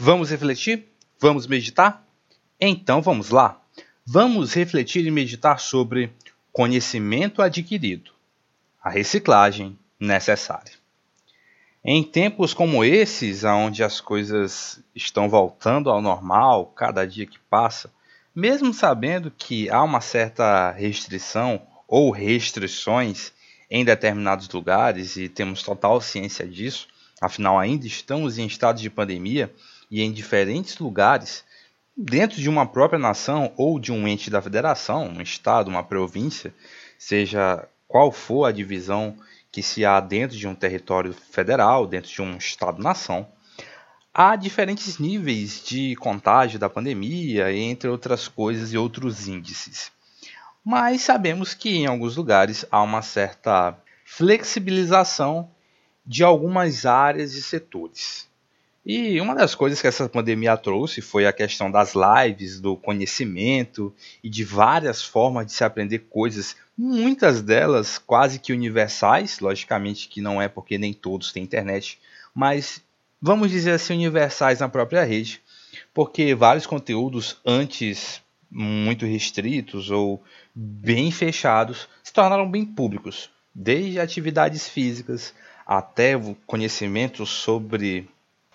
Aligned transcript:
Vamos 0.00 0.30
refletir? 0.30 0.86
Vamos 1.18 1.48
meditar? 1.48 2.06
Então 2.60 3.02
vamos 3.02 3.30
lá. 3.30 3.60
Vamos 4.06 4.54
refletir 4.54 5.04
e 5.04 5.10
meditar 5.10 5.58
sobre 5.58 6.12
conhecimento 6.52 7.42
adquirido, 7.42 8.12
a 8.80 8.90
reciclagem 8.90 9.76
necessária. 9.98 10.72
Em 11.84 12.04
tempos 12.04 12.54
como 12.54 12.84
esses, 12.84 13.42
onde 13.42 13.82
as 13.82 14.00
coisas 14.00 14.80
estão 14.94 15.28
voltando 15.28 15.90
ao 15.90 16.00
normal 16.00 16.66
cada 16.66 17.04
dia 17.04 17.26
que 17.26 17.40
passa, 17.50 17.92
mesmo 18.32 18.72
sabendo 18.72 19.32
que 19.32 19.68
há 19.68 19.82
uma 19.82 20.00
certa 20.00 20.70
restrição 20.70 21.60
ou 21.88 22.12
restrições 22.12 23.32
em 23.68 23.84
determinados 23.84 24.48
lugares 24.48 25.16
e 25.16 25.28
temos 25.28 25.64
total 25.64 26.00
ciência 26.00 26.46
disso, 26.46 26.86
afinal 27.20 27.58
ainda 27.58 27.84
estamos 27.84 28.38
em 28.38 28.46
estado 28.46 28.80
de 28.80 28.88
pandemia 28.88 29.52
e 29.90 30.02
em 30.02 30.12
diferentes 30.12 30.78
lugares, 30.78 31.44
dentro 31.96 32.40
de 32.40 32.48
uma 32.48 32.66
própria 32.66 32.98
nação 32.98 33.52
ou 33.56 33.78
de 33.78 33.90
um 33.90 34.06
ente 34.06 34.30
da 34.30 34.42
federação, 34.42 35.08
um 35.08 35.20
estado, 35.20 35.68
uma 35.68 35.82
província, 35.82 36.54
seja 36.98 37.66
qual 37.86 38.12
for 38.12 38.44
a 38.44 38.52
divisão 38.52 39.16
que 39.50 39.62
se 39.62 39.84
há 39.84 39.98
dentro 39.98 40.36
de 40.36 40.46
um 40.46 40.54
território 40.54 41.12
federal, 41.12 41.86
dentro 41.86 42.10
de 42.10 42.22
um 42.22 42.36
estado-nação, 42.36 43.26
há 44.12 44.36
diferentes 44.36 44.98
níveis 44.98 45.62
de 45.64 45.96
contágio 45.96 46.58
da 46.58 46.68
pandemia, 46.68 47.52
entre 47.52 47.88
outras 47.88 48.28
coisas 48.28 48.72
e 48.72 48.78
outros 48.78 49.26
índices. 49.26 49.90
Mas 50.64 51.02
sabemos 51.02 51.54
que 51.54 51.70
em 51.70 51.86
alguns 51.86 52.16
lugares 52.16 52.64
há 52.70 52.82
uma 52.82 53.00
certa 53.00 53.76
flexibilização 54.04 55.50
de 56.04 56.22
algumas 56.22 56.84
áreas 56.84 57.34
e 57.34 57.42
setores. 57.42 58.28
E 58.90 59.20
uma 59.20 59.34
das 59.34 59.54
coisas 59.54 59.82
que 59.82 59.86
essa 59.86 60.08
pandemia 60.08 60.56
trouxe 60.56 61.02
foi 61.02 61.26
a 61.26 61.32
questão 61.32 61.70
das 61.70 61.92
lives, 61.92 62.58
do 62.58 62.74
conhecimento 62.74 63.94
e 64.24 64.30
de 64.30 64.42
várias 64.42 65.04
formas 65.04 65.44
de 65.44 65.52
se 65.52 65.62
aprender 65.62 66.06
coisas, 66.08 66.56
muitas 66.74 67.42
delas 67.42 67.98
quase 67.98 68.38
que 68.38 68.50
universais, 68.50 69.40
logicamente 69.40 70.08
que 70.08 70.22
não 70.22 70.40
é 70.40 70.48
porque 70.48 70.78
nem 70.78 70.94
todos 70.94 71.32
têm 71.32 71.42
internet, 71.42 71.98
mas 72.34 72.82
vamos 73.20 73.50
dizer 73.50 73.72
assim 73.72 73.92
universais 73.92 74.60
na 74.60 74.70
própria 74.70 75.04
rede, 75.04 75.42
porque 75.92 76.34
vários 76.34 76.66
conteúdos 76.66 77.36
antes 77.44 78.22
muito 78.50 79.04
restritos 79.04 79.90
ou 79.90 80.22
bem 80.54 81.10
fechados 81.10 81.86
se 82.02 82.10
tornaram 82.10 82.50
bem 82.50 82.64
públicos, 82.64 83.28
desde 83.54 84.00
atividades 84.00 84.66
físicas 84.66 85.34
até 85.66 86.14
conhecimentos 86.46 87.28
sobre 87.28 88.08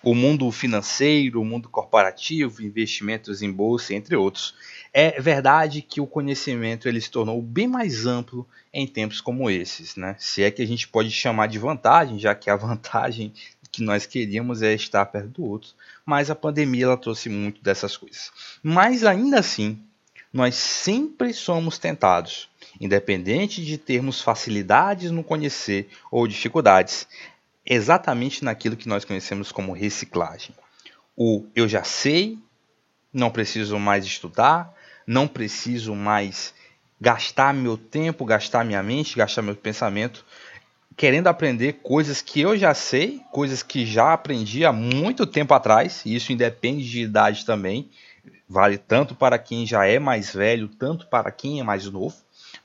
o 0.04 0.14
mundo 0.14 0.50
financeiro, 0.52 1.40
o 1.40 1.44
mundo 1.44 1.68
corporativo, 1.68 2.62
investimentos 2.62 3.42
em 3.42 3.50
bolsa, 3.50 3.94
entre 3.94 4.14
outros. 4.14 4.54
É 4.92 5.20
verdade 5.20 5.82
que 5.82 6.00
o 6.00 6.06
conhecimento 6.06 6.88
ele 6.88 7.00
se 7.00 7.10
tornou 7.10 7.40
bem 7.40 7.66
mais 7.66 8.06
amplo 8.06 8.46
em 8.72 8.86
tempos 8.86 9.20
como 9.20 9.50
esses, 9.50 9.96
né? 9.96 10.14
Se 10.18 10.42
é 10.42 10.50
que 10.50 10.62
a 10.62 10.66
gente 10.66 10.86
pode 10.86 11.10
chamar 11.10 11.48
de 11.48 11.58
vantagem, 11.58 12.18
já 12.18 12.34
que 12.34 12.50
a 12.50 12.56
vantagem 12.56 13.32
que 13.72 13.82
nós 13.82 14.06
queríamos 14.06 14.62
é 14.62 14.72
estar 14.72 15.04
perto 15.06 15.28
do 15.30 15.44
outro, 15.44 15.70
mas 16.06 16.30
a 16.30 16.34
pandemia 16.34 16.84
ela 16.84 16.96
trouxe 16.96 17.28
muito 17.28 17.60
dessas 17.60 17.96
coisas. 17.96 18.30
Mas 18.62 19.02
ainda 19.02 19.40
assim, 19.40 19.80
nós 20.32 20.54
sempre 20.54 21.32
somos 21.32 21.78
tentados, 21.78 22.48
independente 22.80 23.64
de 23.64 23.78
termos 23.78 24.20
facilidades 24.20 25.10
no 25.10 25.24
conhecer 25.24 25.88
ou 26.10 26.26
dificuldades, 26.28 27.08
exatamente 27.64 28.44
naquilo 28.44 28.76
que 28.76 28.88
nós 28.88 29.04
conhecemos 29.04 29.50
como 29.52 29.72
reciclagem. 29.72 30.54
O 31.16 31.46
eu 31.54 31.68
já 31.68 31.84
sei, 31.84 32.38
não 33.12 33.30
preciso 33.30 33.78
mais 33.78 34.04
estudar, 34.04 34.74
não 35.06 35.28
preciso 35.28 35.94
mais 35.94 36.54
gastar 37.00 37.54
meu 37.54 37.76
tempo, 37.76 38.24
gastar 38.24 38.64
minha 38.64 38.82
mente, 38.82 39.16
gastar 39.16 39.42
meu 39.42 39.54
pensamento 39.54 40.24
querendo 40.96 41.26
aprender 41.26 41.74
coisas 41.82 42.22
que 42.22 42.40
eu 42.40 42.56
já 42.56 42.72
sei, 42.72 43.20
coisas 43.32 43.62
que 43.62 43.84
já 43.84 44.12
aprendi 44.12 44.64
há 44.64 44.72
muito 44.72 45.26
tempo 45.26 45.52
atrás, 45.54 46.02
e 46.04 46.14
isso 46.14 46.32
independe 46.32 46.88
de 46.88 47.02
idade 47.02 47.44
também, 47.44 47.90
vale 48.48 48.78
tanto 48.78 49.14
para 49.14 49.38
quem 49.38 49.66
já 49.66 49.86
é 49.86 49.98
mais 49.98 50.32
velho, 50.32 50.68
tanto 50.68 51.06
para 51.06 51.30
quem 51.30 51.60
é 51.60 51.62
mais 51.62 51.86
novo 51.86 52.14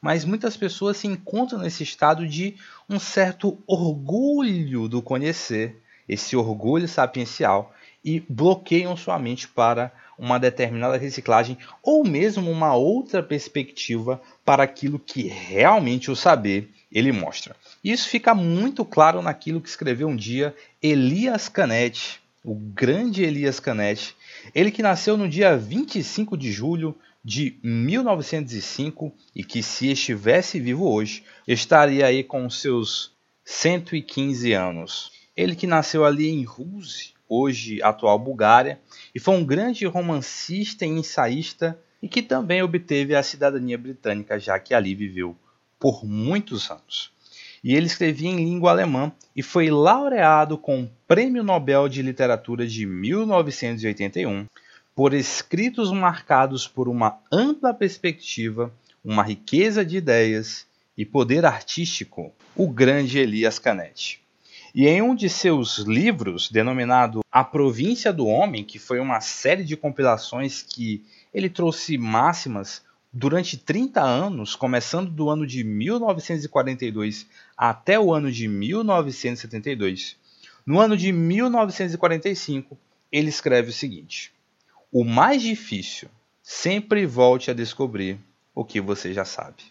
mas 0.01 0.23
muitas 0.25 0.55
pessoas 0.55 0.97
se 0.97 1.07
encontram 1.07 1.59
nesse 1.59 1.83
estado 1.83 2.27
de 2.27 2.55
um 2.89 2.99
certo 2.99 3.57
orgulho 3.67 4.87
do 4.87 5.01
conhecer, 5.01 5.81
esse 6.07 6.35
orgulho 6.35 6.87
sapiencial, 6.87 7.73
e 8.03 8.21
bloqueiam 8.29 8.95
sua 8.95 9.19
mente 9.19 9.47
para 9.47 9.91
uma 10.17 10.39
determinada 10.39 10.97
reciclagem 10.97 11.57
ou 11.81 12.03
mesmo 12.03 12.49
uma 12.51 12.73
outra 12.75 13.21
perspectiva 13.23 14.21
para 14.43 14.63
aquilo 14.63 14.99
que 14.99 15.23
realmente 15.23 16.11
o 16.11 16.15
saber 16.15 16.69
ele 16.91 17.11
mostra. 17.11 17.55
Isso 17.83 18.09
fica 18.09 18.33
muito 18.33 18.83
claro 18.83 19.21
naquilo 19.21 19.61
que 19.61 19.69
escreveu 19.69 20.07
um 20.07 20.15
dia 20.15 20.55
Elias 20.81 21.47
Canetti, 21.47 22.19
o 22.43 22.55
grande 22.55 23.23
Elias 23.23 23.59
Canetti, 23.59 24.15
ele 24.55 24.71
que 24.71 24.81
nasceu 24.81 25.15
no 25.15 25.27
dia 25.27 25.55
25 25.57 26.37
de 26.37 26.51
julho 26.51 26.95
de 27.23 27.59
1905 27.63 29.13
e 29.35 29.43
que, 29.43 29.61
se 29.61 29.91
estivesse 29.91 30.59
vivo 30.59 30.89
hoje, 30.89 31.23
estaria 31.47 32.05
aí 32.05 32.23
com 32.23 32.49
seus 32.49 33.11
115 33.43 34.53
anos. 34.53 35.11
Ele 35.35 35.55
que 35.55 35.67
nasceu 35.67 36.05
ali 36.05 36.29
em 36.29 36.43
Ruse, 36.43 37.13
hoje 37.27 37.81
atual 37.83 38.17
Bulgária, 38.17 38.79
e 39.13 39.19
foi 39.19 39.35
um 39.35 39.45
grande 39.45 39.85
romancista 39.85 40.85
e 40.85 40.89
ensaísta 40.89 41.79
e 42.01 42.07
que 42.07 42.21
também 42.21 42.61
obteve 42.61 43.15
a 43.15 43.23
cidadania 43.23 43.77
britânica, 43.77 44.39
já 44.39 44.57
que 44.59 44.73
ali 44.73 44.95
viveu 44.95 45.35
por 45.79 46.05
muitos 46.05 46.69
anos. 46.71 47.11
E 47.63 47.75
ele 47.75 47.87
escrevia 47.87 48.29
em 48.29 48.37
língua 48.37 48.71
alemã 48.71 49.11
e 49.35 49.43
foi 49.43 49.69
laureado 49.69 50.57
com 50.57 50.83
o 50.83 50.91
Prêmio 51.07 51.43
Nobel 51.43 51.89
de 51.89 52.01
Literatura 52.01 52.65
de 52.65 52.85
1981 52.85 54.45
por 54.95 55.13
escritos 55.13 55.91
marcados 55.91 56.67
por 56.67 56.87
uma 56.87 57.19
ampla 57.31 57.73
perspectiva, 57.73 58.73
uma 59.03 59.23
riqueza 59.23 59.85
de 59.85 59.97
ideias 59.97 60.67
e 60.97 61.05
poder 61.05 61.45
artístico, 61.45 62.33
o 62.55 62.67
grande 62.67 63.17
Elias 63.17 63.57
Canetti. 63.57 64.21
E 64.75 64.87
em 64.87 65.01
um 65.01 65.15
de 65.15 65.29
seus 65.29 65.79
livros, 65.79 66.51
denominado 66.51 67.21
A 67.31 67.43
Província 67.43 68.13
do 68.13 68.27
Homem, 68.27 68.63
que 68.63 68.77
foi 68.77 68.99
uma 68.99 69.19
série 69.19 69.63
de 69.63 69.75
compilações 69.75 70.61
que 70.61 71.03
ele 71.33 71.49
trouxe 71.49 71.97
máximas 71.97 72.83
durante 73.11 73.57
30 73.57 74.01
anos, 74.01 74.55
começando 74.55 75.09
do 75.09 75.29
ano 75.29 75.47
de 75.47 75.63
1942 75.63 77.25
até 77.57 77.99
o 77.99 78.13
ano 78.13 78.31
de 78.31 78.47
1972. 78.47 80.17
No 80.65 80.79
ano 80.79 80.95
de 80.95 81.11
1945, 81.11 82.77
ele 83.11 83.29
escreve 83.29 83.69
o 83.69 83.73
seguinte: 83.73 84.31
o 84.91 85.03
mais 85.03 85.43
difícil, 85.43 86.09
sempre 86.41 87.05
volte 87.05 87.51
a 87.51 87.53
descobrir 87.53 88.19
o 88.55 88.65
que 88.65 88.81
você 88.81 89.13
já 89.13 89.23
sabe. 89.23 89.61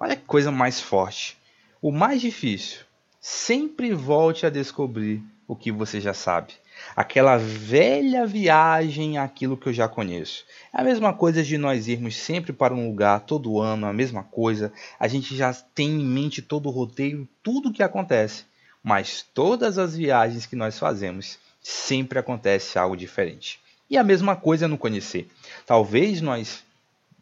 Olha 0.00 0.16
que 0.16 0.24
coisa 0.24 0.50
mais 0.50 0.80
forte. 0.80 1.36
O 1.80 1.92
mais 1.92 2.22
difícil, 2.22 2.80
sempre 3.20 3.92
volte 3.92 4.46
a 4.46 4.50
descobrir 4.50 5.22
o 5.46 5.54
que 5.54 5.70
você 5.70 6.00
já 6.00 6.14
sabe. 6.14 6.54
Aquela 6.96 7.36
velha 7.36 8.26
viagem 8.26 9.18
àquilo 9.18 9.58
que 9.58 9.68
eu 9.68 9.74
já 9.74 9.88
conheço. 9.88 10.46
É 10.72 10.80
a 10.80 10.84
mesma 10.84 11.12
coisa 11.12 11.42
de 11.42 11.58
nós 11.58 11.86
irmos 11.86 12.16
sempre 12.16 12.52
para 12.52 12.74
um 12.74 12.88
lugar 12.88 13.20
todo 13.20 13.60
ano, 13.60 13.86
a 13.86 13.92
mesma 13.92 14.24
coisa. 14.24 14.72
A 14.98 15.06
gente 15.06 15.36
já 15.36 15.52
tem 15.52 16.00
em 16.00 16.04
mente 16.04 16.40
todo 16.40 16.66
o 16.66 16.72
roteiro, 16.72 17.28
tudo 17.42 17.68
o 17.68 17.72
que 17.72 17.82
acontece. 17.82 18.44
Mas 18.82 19.22
todas 19.34 19.76
as 19.76 19.94
viagens 19.94 20.46
que 20.46 20.56
nós 20.56 20.78
fazemos, 20.78 21.38
sempre 21.60 22.18
acontece 22.18 22.78
algo 22.78 22.96
diferente. 22.96 23.60
E 23.88 23.96
a 23.96 24.02
mesma 24.02 24.34
coisa 24.34 24.66
no 24.66 24.76
conhecer. 24.76 25.28
Talvez 25.64 26.20
nós 26.20 26.64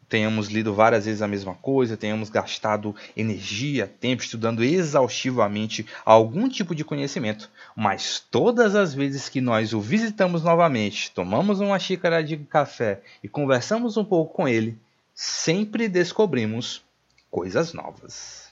tenhamos 0.07 0.47
lido 0.47 0.73
várias 0.73 1.05
vezes 1.05 1.21
a 1.21 1.27
mesma 1.27 1.55
coisa, 1.55 1.97
tenhamos 1.97 2.29
gastado 2.29 2.95
energia, 3.17 3.91
tempo 3.99 4.23
estudando 4.23 4.63
exaustivamente 4.63 5.85
algum 6.03 6.47
tipo 6.47 6.75
de 6.75 6.83
conhecimento, 6.83 7.49
mas 7.75 8.19
todas 8.19 8.75
as 8.75 8.93
vezes 8.93 9.29
que 9.29 9.41
nós 9.41 9.73
o 9.73 9.81
visitamos 9.81 10.43
novamente, 10.43 11.11
tomamos 11.11 11.59
uma 11.59 11.79
xícara 11.79 12.23
de 12.23 12.37
café 12.37 13.01
e 13.23 13.27
conversamos 13.27 13.97
um 13.97 14.05
pouco 14.05 14.33
com 14.33 14.47
ele, 14.47 14.77
sempre 15.13 15.87
descobrimos 15.89 16.83
coisas 17.31 17.73
novas. 17.73 18.49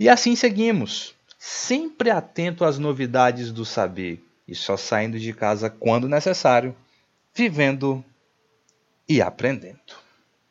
E 0.00 0.08
assim 0.08 0.34
seguimos, 0.34 1.14
sempre 1.38 2.10
atento 2.10 2.64
às 2.64 2.78
novidades 2.78 3.52
do 3.52 3.64
saber 3.64 4.24
e 4.48 4.54
só 4.54 4.76
saindo 4.76 5.18
de 5.18 5.32
casa 5.32 5.70
quando 5.70 6.08
necessário 6.08 6.74
vivendo 7.34 8.04
e 9.08 9.20
aprendendo. 9.20 10.03